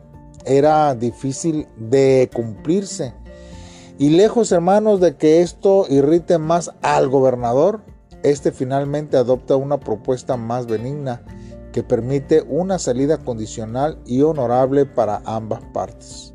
era 0.46 0.94
difícil 0.94 1.68
de 1.78 2.30
cumplirse. 2.32 3.16
Y 3.98 4.12
lejos, 4.12 4.52
hermanos, 4.52 5.00
de 5.00 5.16
que 5.16 5.42
esto 5.42 5.88
irrite 5.90 6.38
más 6.38 6.70
al 6.84 7.10
gobernador, 7.10 7.82
este 8.22 8.52
finalmente 8.52 9.18
adopta 9.18 9.56
una 9.56 9.80
propuesta 9.80 10.38
más 10.38 10.68
benigna 10.68 11.24
que 11.76 11.84
permite 11.84 12.42
una 12.48 12.80
salida 12.80 13.18
condicional 13.18 14.00
y 14.06 14.22
honorable 14.22 14.86
para 14.86 15.22
ambas 15.26 15.60
partes. 15.74 16.34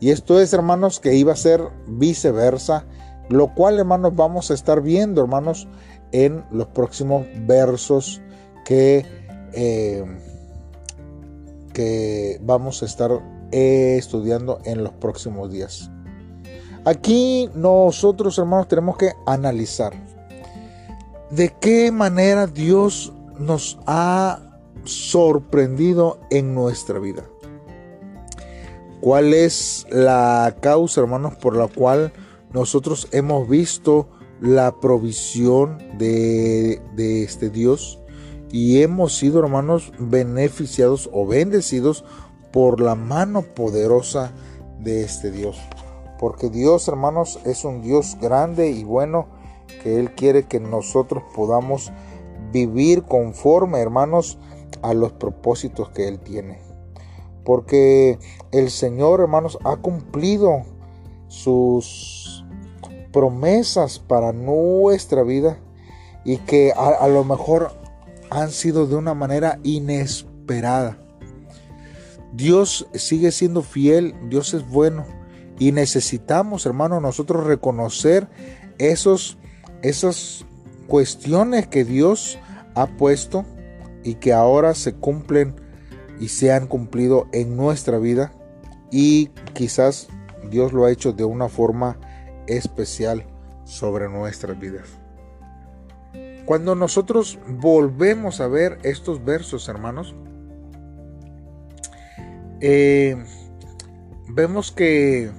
Y 0.00 0.10
esto 0.10 0.38
es, 0.38 0.52
hermanos, 0.52 1.00
que 1.00 1.14
iba 1.14 1.32
a 1.32 1.36
ser 1.36 1.62
viceversa, 1.86 2.84
lo 3.30 3.54
cual, 3.54 3.78
hermanos, 3.78 4.14
vamos 4.14 4.50
a 4.50 4.54
estar 4.54 4.82
viendo, 4.82 5.22
hermanos, 5.22 5.66
en 6.12 6.44
los 6.50 6.66
próximos 6.66 7.26
versos 7.46 8.20
que, 8.66 9.06
eh, 9.54 10.04
que 11.72 12.38
vamos 12.42 12.82
a 12.82 12.84
estar 12.84 13.10
estudiando 13.50 14.58
en 14.66 14.84
los 14.84 14.92
próximos 14.92 15.50
días. 15.50 15.90
Aquí 16.84 17.48
nosotros, 17.54 18.36
hermanos, 18.36 18.68
tenemos 18.68 18.98
que 18.98 19.12
analizar 19.24 19.94
de 21.30 21.50
qué 21.60 21.90
manera 21.90 22.46
Dios 22.46 23.14
nos 23.38 23.78
ha 23.86 24.60
sorprendido 24.84 26.18
en 26.30 26.54
nuestra 26.54 26.98
vida. 26.98 27.24
¿Cuál 29.00 29.32
es 29.32 29.86
la 29.90 30.56
causa, 30.60 31.00
hermanos, 31.00 31.36
por 31.36 31.56
la 31.56 31.68
cual 31.68 32.12
nosotros 32.52 33.08
hemos 33.12 33.48
visto 33.48 34.08
la 34.40 34.80
provisión 34.80 35.78
de, 35.98 36.82
de 36.96 37.22
este 37.22 37.50
Dios 37.50 38.00
y 38.50 38.82
hemos 38.82 39.16
sido, 39.16 39.38
hermanos, 39.40 39.92
beneficiados 39.98 41.08
o 41.12 41.26
bendecidos 41.26 42.04
por 42.52 42.80
la 42.80 42.94
mano 42.94 43.42
poderosa 43.42 44.32
de 44.80 45.02
este 45.02 45.30
Dios? 45.30 45.58
Porque 46.18 46.50
Dios, 46.50 46.88
hermanos, 46.88 47.38
es 47.44 47.64
un 47.64 47.82
Dios 47.82 48.16
grande 48.20 48.70
y 48.70 48.82
bueno 48.82 49.28
que 49.82 50.00
Él 50.00 50.12
quiere 50.14 50.46
que 50.46 50.58
nosotros 50.58 51.22
podamos 51.36 51.92
vivir 52.52 53.02
conforme, 53.02 53.80
hermanos, 53.80 54.38
a 54.82 54.94
los 54.94 55.12
propósitos 55.12 55.90
que 55.90 56.08
Él 56.08 56.18
tiene. 56.20 56.60
Porque 57.44 58.18
el 58.52 58.70
Señor, 58.70 59.20
hermanos, 59.20 59.58
ha 59.64 59.76
cumplido 59.76 60.64
sus 61.28 62.44
promesas 63.12 63.98
para 63.98 64.32
nuestra 64.32 65.22
vida 65.22 65.58
y 66.24 66.38
que 66.38 66.72
a, 66.76 67.08
lo 67.08 67.24
mejor 67.24 67.72
han 68.30 68.50
sido 68.50 68.86
de 68.86 68.96
una 68.96 69.14
manera 69.14 69.58
inesperada. 69.62 70.98
Dios 72.32 72.86
sigue 72.94 73.32
siendo 73.32 73.62
fiel, 73.62 74.14
Dios 74.28 74.52
es 74.52 74.68
bueno 74.68 75.06
y 75.58 75.72
necesitamos, 75.72 76.66
hermano, 76.66 77.00
nosotros 77.00 77.46
reconocer 77.46 78.28
esos, 78.78 79.38
esas 79.82 80.44
cuestiones 80.88 81.68
que 81.68 81.84
Dios 81.84 82.38
ha 82.74 82.86
puesto 82.86 83.44
y 84.02 84.14
que 84.14 84.32
ahora 84.32 84.74
se 84.74 84.94
cumplen 84.94 85.54
y 86.18 86.28
se 86.28 86.52
han 86.52 86.66
cumplido 86.66 87.28
en 87.32 87.56
nuestra 87.56 87.98
vida 87.98 88.32
y 88.90 89.28
quizás 89.54 90.08
Dios 90.50 90.72
lo 90.72 90.86
ha 90.86 90.90
hecho 90.90 91.12
de 91.12 91.24
una 91.24 91.48
forma 91.48 91.98
especial 92.46 93.24
sobre 93.64 94.08
nuestras 94.08 94.58
vidas. 94.58 94.88
Cuando 96.46 96.74
nosotros 96.74 97.38
volvemos 97.46 98.40
a 98.40 98.48
ver 98.48 98.78
estos 98.82 99.22
versos, 99.22 99.68
hermanos, 99.68 100.14
eh, 102.62 103.22
vemos 104.30 104.72
que 104.72 105.30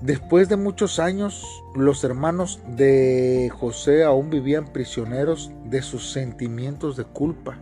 después 0.00 0.48
de 0.48 0.56
muchos 0.56 0.98
años 0.98 1.61
los 1.74 2.04
hermanos 2.04 2.60
de 2.66 3.50
José 3.58 4.04
aún 4.04 4.30
vivían 4.30 4.66
prisioneros 4.66 5.50
de 5.64 5.82
sus 5.82 6.12
sentimientos 6.12 6.96
de 6.96 7.04
culpa. 7.04 7.58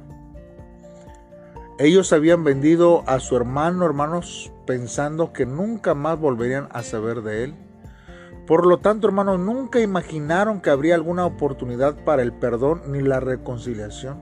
Ellos 1.79 2.13
habían 2.13 2.45
vendido 2.45 3.05
a 3.07 3.21
su 3.21 3.37
hermano, 3.37 3.87
hermanos, 3.87 4.53
pensando 4.67 5.33
que 5.33 5.47
nunca 5.47 5.95
más 5.95 6.19
volverían 6.19 6.69
a 6.73 6.83
saber 6.83 7.23
de 7.23 7.45
él. 7.45 7.55
Por 8.47 8.67
lo 8.67 8.79
tanto, 8.81 9.07
hermanos, 9.07 9.39
nunca 9.39 9.81
imaginaron 9.81 10.61
que 10.61 10.71
habría 10.71 10.97
alguna 10.97 11.25
oportunidad 11.25 11.95
para 12.05 12.23
el 12.23 12.33
perdón 12.33 12.83
ni 12.89 13.01
la 13.01 13.21
reconciliación. 13.21 14.21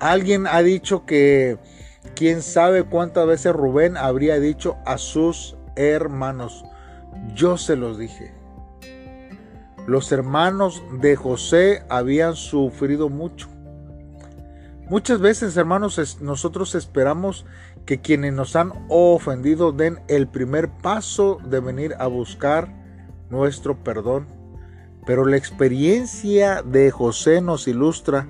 Alguien 0.00 0.46
ha 0.46 0.62
dicho 0.62 1.04
que 1.04 1.58
quién 2.14 2.40
sabe 2.40 2.84
cuántas 2.84 3.26
veces 3.26 3.52
Rubén 3.52 3.96
habría 3.96 4.38
dicho 4.38 4.76
a 4.86 4.96
sus 4.96 5.56
hermanos, 5.74 6.64
yo 7.34 7.56
se 7.56 7.76
los 7.76 7.98
dije. 7.98 8.32
Los 9.86 10.12
hermanos 10.12 10.82
de 11.00 11.16
José 11.16 11.82
habían 11.88 12.36
sufrido 12.36 13.08
mucho. 13.08 13.48
Muchas 14.90 15.20
veces, 15.20 15.56
hermanos, 15.56 16.18
nosotros 16.20 16.74
esperamos 16.74 17.46
que 17.86 18.00
quienes 18.00 18.32
nos 18.32 18.56
han 18.56 18.72
ofendido 18.88 19.72
den 19.72 20.00
el 20.08 20.28
primer 20.28 20.70
paso 20.70 21.38
de 21.44 21.60
venir 21.60 21.94
a 21.98 22.06
buscar 22.06 22.74
nuestro 23.30 23.82
perdón. 23.82 24.26
Pero 25.06 25.24
la 25.24 25.36
experiencia 25.36 26.62
de 26.62 26.90
José 26.90 27.40
nos 27.40 27.68
ilustra 27.68 28.28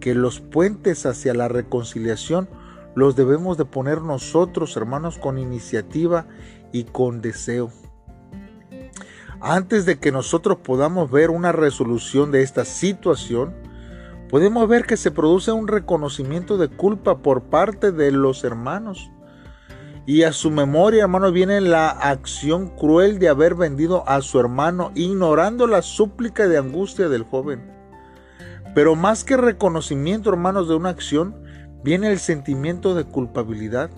que 0.00 0.14
los 0.14 0.40
puentes 0.40 1.06
hacia 1.06 1.34
la 1.34 1.48
reconciliación 1.48 2.48
los 2.94 3.16
debemos 3.16 3.56
de 3.56 3.64
poner 3.64 4.02
nosotros, 4.02 4.76
hermanos, 4.76 5.18
con 5.18 5.38
iniciativa 5.38 6.26
y 6.72 6.84
con 6.84 7.20
deseo. 7.20 7.70
Antes 9.40 9.86
de 9.86 10.00
que 10.00 10.10
nosotros 10.10 10.58
podamos 10.64 11.12
ver 11.12 11.30
una 11.30 11.52
resolución 11.52 12.32
de 12.32 12.42
esta 12.42 12.64
situación, 12.64 13.54
podemos 14.28 14.68
ver 14.68 14.84
que 14.84 14.96
se 14.96 15.12
produce 15.12 15.52
un 15.52 15.68
reconocimiento 15.68 16.58
de 16.58 16.68
culpa 16.68 17.18
por 17.18 17.44
parte 17.44 17.92
de 17.92 18.10
los 18.10 18.42
hermanos. 18.42 19.10
Y 20.06 20.24
a 20.24 20.32
su 20.32 20.50
memoria, 20.50 21.02
hermano, 21.02 21.30
viene 21.30 21.60
la 21.60 21.88
acción 21.88 22.68
cruel 22.68 23.20
de 23.20 23.28
haber 23.28 23.54
vendido 23.54 24.08
a 24.08 24.22
su 24.22 24.40
hermano, 24.40 24.90
ignorando 24.96 25.68
la 25.68 25.82
súplica 25.82 26.48
de 26.48 26.58
angustia 26.58 27.08
del 27.08 27.22
joven. 27.22 27.70
Pero 28.74 28.96
más 28.96 29.22
que 29.22 29.36
reconocimiento, 29.36 30.30
hermanos, 30.30 30.66
de 30.66 30.74
una 30.74 30.88
acción, 30.88 31.36
viene 31.84 32.10
el 32.10 32.18
sentimiento 32.18 32.96
de 32.96 33.04
culpabilidad 33.04 33.90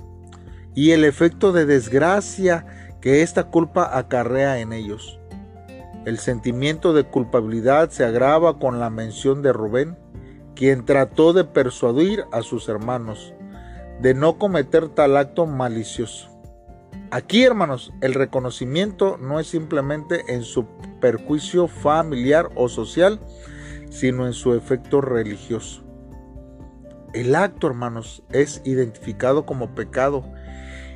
y 0.75 0.91
el 0.91 1.05
efecto 1.05 1.53
de 1.53 1.65
desgracia 1.65 2.67
que 3.01 3.23
esta 3.23 3.45
culpa 3.45 3.97
acarrea 3.97 4.59
en 4.59 4.73
ellos. 4.75 5.20
El 6.07 6.19
sentimiento 6.19 6.95
de 6.95 7.05
culpabilidad 7.05 7.91
se 7.91 8.05
agrava 8.05 8.59
con 8.59 8.81
la 8.81 8.89
mención 8.89 9.43
de 9.43 9.53
Rubén, 9.53 9.99
quien 10.55 10.87
trató 10.87 11.33
de 11.33 11.45
persuadir 11.45 12.25
a 12.33 12.43
sus 12.43 12.69
hermanos 12.69 13.35
de 14.01 14.15
no 14.15 14.39
cometer 14.39 14.89
tal 14.89 15.17
acto 15.17 15.47
malicioso. 15.47 16.31
Aquí, 17.11 17.45
hermanos, 17.45 17.93
el 18.01 18.15
reconocimiento 18.15 19.19
no 19.19 19.41
es 19.41 19.49
simplemente 19.49 20.25
en 20.29 20.43
su 20.43 20.65
perjuicio 21.01 21.69
familiar 21.69 22.51
o 22.55 22.69
social, 22.69 23.21
sino 23.91 24.27
en 24.27 24.33
su 24.33 24.55
efecto 24.55 25.01
religioso. 25.01 25.83
El 27.13 27.35
acto, 27.35 27.67
hermanos, 27.67 28.23
es 28.31 28.63
identificado 28.65 29.45
como 29.45 29.75
pecado 29.75 30.25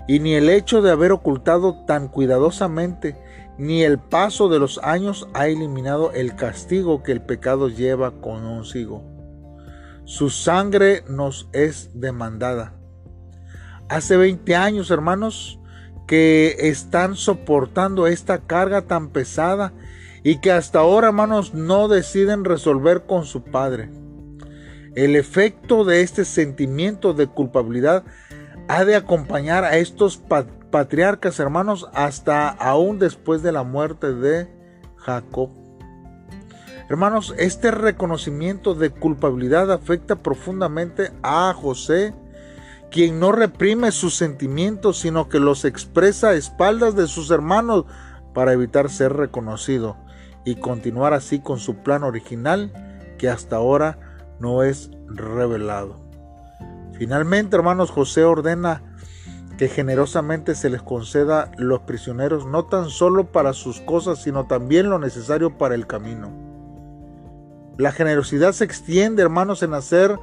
y 0.07 0.21
ni 0.21 0.35
el 0.35 0.49
hecho 0.49 0.81
de 0.81 0.93
haber 0.93 1.13
ocultado 1.13 1.85
tan 1.85 2.09
cuidadosamente 2.09 3.17
ni 3.59 3.83
el 3.83 3.99
paso 3.99 4.49
de 4.49 4.59
los 4.59 4.79
años 4.83 5.29
ha 5.35 5.47
eliminado 5.47 6.13
el 6.13 6.35
castigo 6.35 7.03
que 7.03 7.13
el 7.13 7.23
pecado 7.23 7.69
lleva 7.69 8.21
consigo. 8.21 9.03
Su 10.05 10.31
sangre 10.31 11.03
nos 11.09 11.49
es 11.53 11.91
demandada. 11.95 12.75
Hace 13.89 14.17
20 14.17 14.57
años, 14.57 14.91
hermanos, 14.91 15.61
que 16.07 16.57
están 16.59 17.17
soportando 17.17 18.07
esta 18.07 18.39
carga 18.39 18.83
tan 18.83 19.11
pesada 19.11 19.73
y 20.23 20.41
que 20.41 20.53
hasta 20.53 20.81
ahora, 20.81 21.09
hermanos, 21.09 21.55
no 21.55 21.89
deciden 21.89 22.45
resolver 22.45 23.05
con 23.07 23.25
su 23.25 23.45
padre. 23.45 23.91
El 24.95 25.17
efecto 25.17 25.85
de 25.85 26.03
este 26.03 26.25
sentimiento 26.25 27.15
de 27.15 27.27
culpabilidad 27.27 28.05
ha 28.69 28.85
de 28.85 28.97
acompañar 28.97 29.65
a 29.65 29.77
estos 29.77 30.21
patriarcas, 30.71 31.39
hermanos, 31.39 31.89
hasta 31.93 32.49
aún 32.49 32.99
después 32.99 33.43
de 33.43 33.53
la 33.53 33.63
muerte 33.63 34.15
de 34.15 34.49
Jacob. 34.97 35.51
Hermanos, 36.89 37.35
este 37.39 37.71
reconocimiento 37.71 38.75
de 38.75 38.91
culpabilidad 38.91 39.73
afecta 39.73 40.17
profundamente 40.17 41.13
a 41.23 41.55
José, 41.55 42.15
quien 42.91 43.19
no 43.19 43.33
reprime 43.33 43.91
sus 43.91 44.15
sentimientos, 44.17 44.99
sino 44.99 45.29
que 45.29 45.41
los 45.41 45.65
expresa 45.65 46.29
a 46.29 46.35
espaldas 46.35 46.95
de 46.95 47.07
sus 47.07 47.31
hermanos 47.31 47.87
para 48.35 48.53
evitar 48.53 48.91
ser 48.91 49.15
reconocido 49.15 49.97
y 50.45 50.57
continuar 50.57 51.15
así 51.15 51.41
con 51.41 51.59
su 51.59 51.77
plan 51.77 52.03
original 52.03 52.73
que 53.19 53.29
hasta 53.29 53.57
ahora 53.57 53.99
no 54.39 54.63
es 54.63 54.91
revelado. 55.07 56.04
Finalmente, 56.99 57.57
hermanos, 57.57 57.91
José 57.91 58.25
ordena 58.25 58.83
que 59.59 59.69
generosamente 59.69 60.55
se 60.55 60.71
les 60.71 60.83
conceda 60.83 61.51
los 61.57 61.81
prisioneros 61.81 62.47
no 62.47 62.65
tan 62.65 62.91
solo 62.91 63.31
para 63.31 63.53
sus 63.53 63.81
cosas, 63.81 64.23
sino 64.23 64.47
también 64.47 64.91
lo 64.91 64.99
necesario 64.99 65.57
para 65.59 65.75
el 65.75 65.87
camino. 65.87 66.33
La 67.79 67.93
generosidad 67.93 68.53
se 68.53 68.65
extiende, 68.65 69.23
hermanos, 69.23 69.63
en 69.63 69.75
hacer 69.75 70.19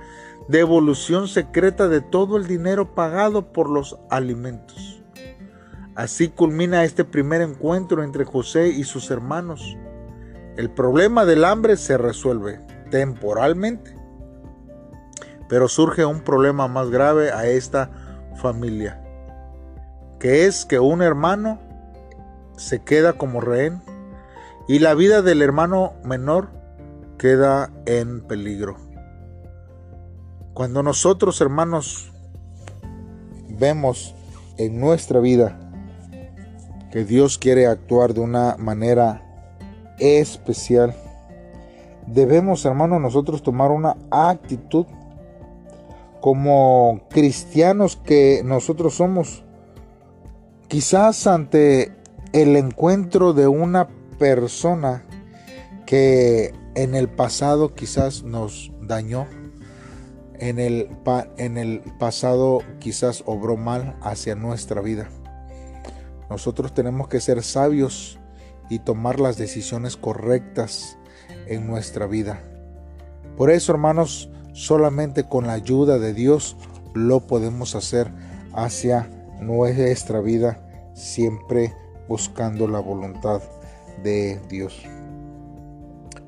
devolución 0.47 1.27
secreta 1.27 1.87
de 1.87 2.01
todo 2.01 2.37
el 2.37 2.47
dinero 2.47 2.95
pagado 2.95 3.51
por 3.51 3.69
los 3.69 3.97
alimentos. 4.09 5.01
Así 5.95 6.29
culmina 6.29 6.85
este 6.85 7.03
primer 7.03 7.41
encuentro 7.41 8.03
entre 8.03 8.23
José 8.23 8.69
y 8.69 8.85
sus 8.85 9.11
hermanos. 9.11 9.77
El 10.57 10.69
problema 10.69 11.25
del 11.25 11.43
hambre 11.43 11.75
se 11.75 11.97
resuelve 11.97 12.59
temporalmente, 12.89 13.95
pero 15.51 15.67
surge 15.67 16.05
un 16.05 16.21
problema 16.21 16.69
más 16.69 16.89
grave 16.91 17.33
a 17.33 17.45
esta 17.45 17.89
familia, 18.35 19.03
que 20.17 20.45
es 20.45 20.63
que 20.63 20.79
un 20.79 21.01
hermano 21.01 21.59
se 22.55 22.81
queda 22.83 23.17
como 23.17 23.41
rehén 23.41 23.81
y 24.69 24.79
la 24.79 24.93
vida 24.93 25.21
del 25.21 25.41
hermano 25.41 25.91
menor 26.05 26.51
queda 27.17 27.69
en 27.85 28.21
peligro. 28.21 28.77
Cuando 30.53 30.83
nosotros, 30.83 31.41
hermanos, 31.41 32.13
vemos 33.49 34.15
en 34.57 34.79
nuestra 34.79 35.19
vida 35.19 35.59
que 36.93 37.03
Dios 37.03 37.37
quiere 37.37 37.67
actuar 37.67 38.13
de 38.13 38.21
una 38.21 38.55
manera 38.57 39.21
especial, 39.99 40.95
debemos, 42.07 42.63
hermanos, 42.63 43.01
nosotros 43.01 43.43
tomar 43.43 43.71
una 43.71 43.97
actitud 44.11 44.85
como 46.21 47.01
cristianos 47.09 47.97
que 47.97 48.43
nosotros 48.45 48.95
somos. 48.95 49.43
Quizás 50.67 51.27
ante 51.27 51.91
el 52.31 52.55
encuentro 52.55 53.33
de 53.33 53.47
una 53.47 53.89
persona 54.17 55.03
que 55.85 56.53
en 56.75 56.95
el 56.95 57.09
pasado 57.09 57.73
quizás 57.73 58.23
nos 58.23 58.71
dañó, 58.81 59.27
en 60.39 60.59
el, 60.59 60.89
en 61.37 61.57
el 61.57 61.81
pasado 61.99 62.59
quizás 62.79 63.23
obró 63.25 63.57
mal 63.57 63.97
hacia 64.01 64.35
nuestra 64.35 64.81
vida. 64.81 65.09
Nosotros 66.29 66.73
tenemos 66.73 67.09
que 67.09 67.19
ser 67.19 67.43
sabios 67.43 68.19
y 68.69 68.79
tomar 68.79 69.19
las 69.19 69.37
decisiones 69.37 69.97
correctas 69.97 70.97
en 71.47 71.67
nuestra 71.67 72.07
vida. 72.07 72.41
Por 73.35 73.51
eso, 73.51 73.73
hermanos, 73.73 74.29
solamente 74.53 75.27
con 75.27 75.47
la 75.47 75.53
ayuda 75.53 75.99
de 75.99 76.13
Dios 76.13 76.57
lo 76.93 77.21
podemos 77.21 77.75
hacer 77.75 78.11
hacia 78.53 79.09
nuestra 79.39 80.19
vida, 80.21 80.59
siempre 80.93 81.73
buscando 82.07 82.67
la 82.67 82.79
voluntad 82.79 83.41
de 84.03 84.39
Dios. 84.49 84.83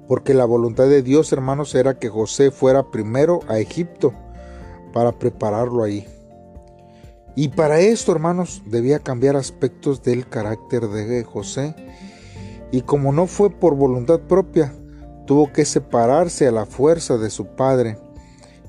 Porque 0.08 0.34
la 0.34 0.46
voluntad 0.46 0.88
de 0.88 1.02
Dios, 1.02 1.32
hermanos, 1.32 1.76
era 1.76 1.98
que 2.00 2.10
José 2.10 2.52
fuera 2.52 2.92
primero 2.92 3.40
a 3.48 3.60
Egipto 3.60 4.14
para 4.94 5.12
prepararlo 5.14 5.84
ahí. 5.84 6.08
Y 7.36 7.50
para 7.50 7.80
esto, 7.80 8.12
hermanos, 8.12 8.62
debía 8.68 9.00
cambiar 9.00 9.36
aspectos 9.36 10.04
del 10.04 10.28
carácter 10.28 10.88
de 10.88 11.24
José. 11.24 11.76
Y 12.72 12.82
como 12.82 13.12
no 13.12 13.28
fue 13.28 13.50
por 13.50 13.76
voluntad 13.76 14.20
propia, 14.20 14.74
tuvo 15.26 15.52
que 15.52 15.66
separarse 15.66 16.48
a 16.48 16.52
la 16.52 16.66
fuerza 16.66 17.18
de 17.18 17.30
su 17.30 17.48
padre 17.48 17.98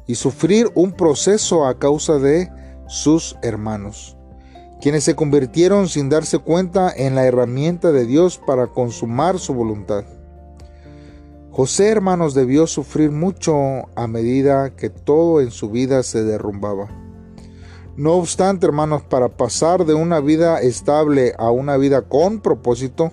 y 0.07 0.17
sufrir 0.17 0.71
un 0.75 0.93
proceso 0.93 1.67
a 1.67 1.79
causa 1.79 2.19
de 2.19 2.51
sus 2.87 3.37
hermanos, 3.43 4.17
quienes 4.81 5.05
se 5.05 5.17
convirtieron 5.17 5.89
sin 5.89 6.09
darse 6.09 6.39
cuenta 6.39 6.93
en 6.95 7.15
la 7.15 7.25
herramienta 7.25 7.93
de 7.93 8.07
Dios 8.07 8.39
para 8.39 8.67
consumar 8.67 9.39
su 9.39 9.55
voluntad. 9.55 10.05
José, 11.51 11.89
hermanos, 11.89 12.35
debió 12.35 12.67
sufrir 12.67 13.13
mucho 13.13 13.55
a 13.95 14.07
medida 14.09 14.75
que 14.75 14.91
todo 14.91 15.41
en 15.41 15.53
su 15.53 15.71
vida 15.71 16.03
se 16.03 16.25
derrumbaba. 16.25 16.89
No 17.97 18.15
obstante, 18.15 18.67
hermanos, 18.67 19.03
para 19.05 19.29
pasar 19.29 19.87
de 19.87 19.95
una 19.95 20.19
vida 20.19 20.61
estable 20.61 21.33
a 21.39 21.53
una 21.53 21.77
vida 21.77 22.03
con 22.03 22.41
propósito, 22.41 23.13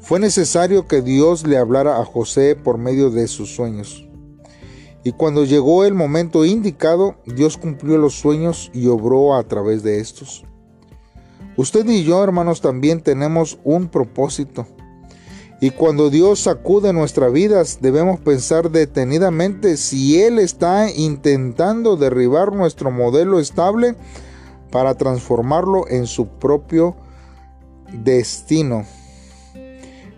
fue 0.00 0.20
necesario 0.20 0.86
que 0.86 1.02
Dios 1.02 1.44
le 1.44 1.58
hablara 1.58 2.00
a 2.00 2.04
José 2.04 2.54
por 2.54 2.78
medio 2.78 3.10
de 3.10 3.26
sus 3.26 3.52
sueños. 3.52 4.05
Y 5.06 5.12
cuando 5.12 5.44
llegó 5.44 5.84
el 5.84 5.94
momento 5.94 6.44
indicado, 6.44 7.14
Dios 7.26 7.56
cumplió 7.56 7.96
los 7.96 8.14
sueños 8.14 8.72
y 8.74 8.88
obró 8.88 9.36
a 9.36 9.44
través 9.44 9.84
de 9.84 10.00
estos. 10.00 10.44
Usted 11.56 11.86
y 11.86 12.02
yo, 12.02 12.24
hermanos, 12.24 12.60
también 12.60 13.00
tenemos 13.00 13.56
un 13.62 13.86
propósito. 13.86 14.66
Y 15.60 15.70
cuando 15.70 16.10
Dios 16.10 16.40
sacude 16.40 16.92
nuestras 16.92 17.32
vidas, 17.32 17.78
debemos 17.80 18.18
pensar 18.18 18.72
detenidamente 18.72 19.76
si 19.76 20.20
Él 20.20 20.40
está 20.40 20.90
intentando 20.90 21.96
derribar 21.96 22.52
nuestro 22.52 22.90
modelo 22.90 23.38
estable 23.38 23.94
para 24.72 24.96
transformarlo 24.96 25.86
en 25.88 26.08
su 26.08 26.26
propio 26.26 26.96
destino. 27.92 28.84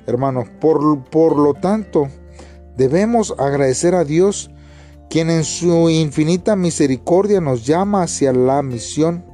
Hermanos, 0.06 0.48
por, 0.62 1.04
por 1.10 1.36
lo 1.36 1.52
tanto, 1.52 2.08
debemos 2.78 3.34
agradecer 3.36 3.94
a 3.94 4.04
Dios, 4.04 4.50
quien 5.10 5.30
en 5.30 5.44
su 5.44 5.88
infinita 5.88 6.56
misericordia 6.56 7.40
nos 7.40 7.64
llama 7.64 8.02
hacia 8.02 8.32
la 8.32 8.62
misión, 8.62 9.24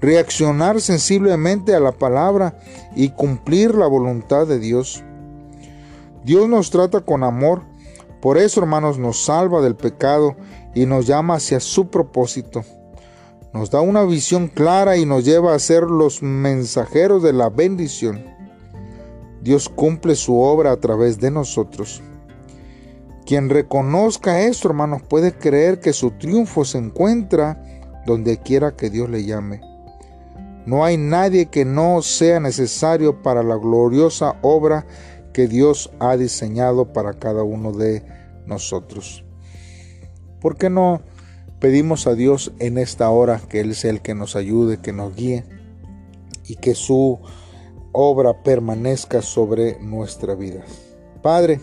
reaccionar 0.00 0.80
sensiblemente 0.80 1.74
a 1.74 1.80
la 1.80 1.92
palabra 1.92 2.58
y 2.94 3.10
cumplir 3.10 3.74
la 3.74 3.86
voluntad 3.86 4.46
de 4.46 4.58
Dios. 4.58 5.02
Dios 6.24 6.48
nos 6.48 6.70
trata 6.70 7.00
con 7.00 7.24
amor, 7.24 7.62
por 8.20 8.38
eso 8.38 8.60
hermanos 8.60 8.98
nos 8.98 9.24
salva 9.24 9.60
del 9.60 9.76
pecado 9.76 10.36
y 10.74 10.86
nos 10.86 11.06
llama 11.06 11.34
hacia 11.34 11.60
su 11.60 11.88
propósito. 11.88 12.64
Nos 13.52 13.70
da 13.70 13.80
una 13.80 14.04
visión 14.04 14.48
clara 14.48 14.98
y 14.98 15.06
nos 15.06 15.24
lleva 15.24 15.54
a 15.54 15.58
ser 15.58 15.84
los 15.84 16.22
mensajeros 16.22 17.22
de 17.22 17.32
la 17.32 17.48
bendición. 17.48 18.22
Dios 19.42 19.68
cumple 19.68 20.14
su 20.14 20.38
obra 20.38 20.72
a 20.72 20.76
través 20.76 21.18
de 21.18 21.30
nosotros. 21.30 22.02
Quien 23.28 23.50
reconozca 23.50 24.40
esto, 24.40 24.68
hermanos, 24.68 25.02
puede 25.02 25.34
creer 25.34 25.80
que 25.80 25.92
su 25.92 26.12
triunfo 26.12 26.64
se 26.64 26.78
encuentra 26.78 27.62
donde 28.06 28.38
quiera 28.38 28.74
que 28.74 28.88
Dios 28.88 29.10
le 29.10 29.26
llame. 29.26 29.60
No 30.64 30.82
hay 30.82 30.96
nadie 30.96 31.50
que 31.50 31.66
no 31.66 32.00
sea 32.00 32.40
necesario 32.40 33.22
para 33.22 33.42
la 33.42 33.56
gloriosa 33.56 34.36
obra 34.40 34.86
que 35.34 35.46
Dios 35.46 35.90
ha 36.00 36.16
diseñado 36.16 36.94
para 36.94 37.18
cada 37.18 37.42
uno 37.42 37.72
de 37.72 38.02
nosotros. 38.46 39.26
¿Por 40.40 40.56
qué 40.56 40.70
no 40.70 41.02
pedimos 41.60 42.06
a 42.06 42.14
Dios 42.14 42.52
en 42.60 42.78
esta 42.78 43.10
hora 43.10 43.42
que 43.46 43.60
Él 43.60 43.74
sea 43.74 43.90
el 43.90 44.00
que 44.00 44.14
nos 44.14 44.36
ayude, 44.36 44.80
que 44.80 44.94
nos 44.94 45.14
guíe 45.14 45.44
y 46.46 46.56
que 46.56 46.74
su 46.74 47.18
obra 47.92 48.42
permanezca 48.42 49.20
sobre 49.20 49.78
nuestra 49.82 50.34
vida? 50.34 50.64
Padre, 51.20 51.60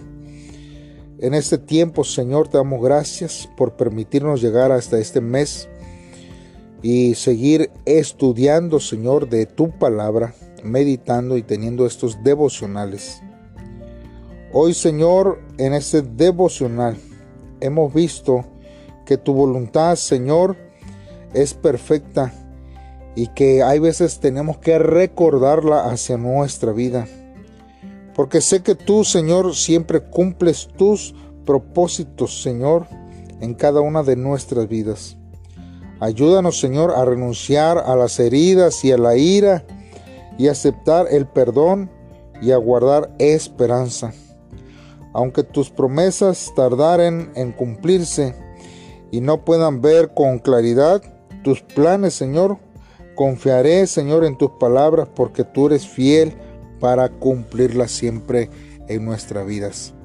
en 1.20 1.34
este 1.34 1.58
tiempo, 1.58 2.04
Señor, 2.04 2.48
te 2.48 2.58
damos 2.58 2.82
gracias 2.84 3.50
por 3.56 3.78
permitirnos 3.78 4.42
llegar 4.42 4.72
hasta 4.72 4.98
este 5.00 5.22
mes 5.22 5.70
y 6.82 7.16
seguir 7.16 7.72
estudiando, 7.86 8.80
Señor, 8.80 9.30
de 9.30 9.46
tu 9.46 9.72
palabra, 9.72 10.36
meditando 10.64 11.38
y 11.38 11.44
teniendo 11.44 11.86
estos 11.86 12.24
devocionales. 12.24 13.22
Hoy, 14.52 14.74
Señor, 14.74 15.40
en 15.58 15.74
este 15.74 16.02
devocional 16.02 16.98
hemos 17.60 17.94
visto 17.94 18.46
que 19.06 19.18
tu 19.18 19.34
voluntad, 19.34 19.96
Señor, 19.96 20.58
es 21.34 21.54
perfecta 21.54 22.34
y 23.16 23.28
que 23.28 23.64
hay 23.64 23.80
veces 23.80 24.20
tenemos 24.20 24.58
que 24.58 24.78
recordarla 24.80 25.86
hacia 25.86 26.18
nuestra 26.18 26.72
vida. 26.72 27.08
Porque 28.16 28.40
sé 28.40 28.64
que 28.64 28.76
tú, 28.76 29.04
Señor, 29.04 29.54
siempre 29.56 30.02
cumples 30.02 30.70
tus 30.78 31.14
propósitos, 31.46 32.42
Señor, 32.42 32.88
en 33.42 33.54
cada 33.54 33.82
una 33.82 34.04
de 34.04 34.16
nuestras 34.16 34.68
vidas. 34.70 35.18
Ayúdanos, 36.00 36.60
Señor, 36.60 36.92
a 36.92 37.04
renunciar 37.06 37.78
a 37.78 37.96
las 37.96 38.20
heridas 38.20 38.84
y 38.86 38.92
a 38.92 38.98
la 38.98 39.18
ira 39.18 39.66
y 40.38 40.48
aceptar 40.48 41.08
el 41.12 41.28
perdón 41.28 41.90
y 42.42 42.52
a 42.52 42.58
guardar 42.58 43.14
esperanza. 43.20 44.14
Aunque 45.14 45.44
tus 45.44 45.70
promesas 45.70 46.52
tardaren 46.56 47.32
en 47.36 47.52
cumplirse 47.52 48.36
y 49.12 49.22
no 49.22 49.46
puedan 49.46 49.82
ver 49.82 50.14
con 50.14 50.40
claridad 50.40 51.02
tus 51.44 51.62
planes, 51.62 52.14
Señor, 52.14 52.58
confiaré, 53.16 53.88
Señor, 53.88 54.26
en 54.26 54.38
tus 54.38 54.52
palabras 54.52 55.08
porque 55.16 55.44
tú 55.44 55.68
eres 55.68 55.88
fiel 55.88 56.36
para 56.86 57.10
cumplirlas 57.10 57.90
siempre 57.90 58.52
en 58.88 59.06
nuestras 59.06 59.48
vidas. 59.48 59.96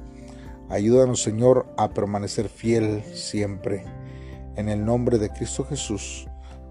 Ayúdanos, 0.67 1.21
Señor, 1.21 1.67
a 1.77 1.91
permanecer 1.91 2.49
fiel 2.49 3.03
siempre. 3.13 3.83
En 4.55 4.67
el 4.67 4.83
nombre 4.83 5.19
de 5.19 5.29
Cristo 5.29 5.63
Jesús 5.63 6.27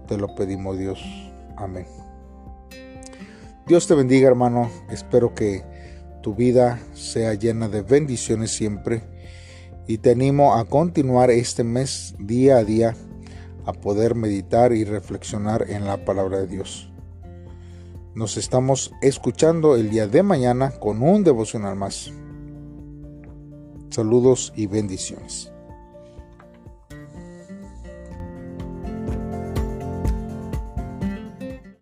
te 0.09 0.17
lo 0.17 0.35
pedimos, 0.35 0.77
Dios. 0.77 1.01
Amén. 1.55 1.85
Dios 3.65 3.87
te 3.87 3.95
bendiga, 3.95 4.27
hermano. 4.27 4.69
Espero 4.89 5.33
que 5.33 5.63
tu 6.21 6.35
vida 6.35 6.77
sea 6.93 7.33
llena 7.35 7.69
de 7.69 7.81
bendiciones 7.81 8.51
siempre 8.51 9.03
y 9.87 9.99
te 9.99 10.11
animo 10.11 10.55
a 10.55 10.65
continuar 10.65 11.31
este 11.31 11.63
mes 11.63 12.15
día 12.19 12.57
a 12.57 12.65
día 12.65 12.95
a 13.65 13.71
poder 13.71 14.15
meditar 14.15 14.73
y 14.73 14.83
reflexionar 14.83 15.67
en 15.69 15.85
la 15.85 16.03
palabra 16.03 16.39
de 16.39 16.47
Dios. 16.47 16.90
Nos 18.13 18.35
estamos 18.35 18.91
escuchando 19.01 19.77
el 19.77 19.89
día 19.89 20.05
de 20.05 20.21
mañana 20.21 20.71
con 20.71 21.01
un 21.01 21.23
devocional 21.23 21.77
más. 21.77 22.11
Saludos 23.89 24.51
y 24.55 24.67
bendiciones. 24.67 25.50